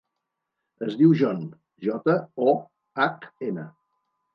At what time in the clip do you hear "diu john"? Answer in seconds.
1.01-1.45